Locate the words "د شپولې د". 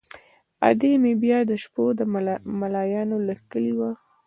1.49-2.01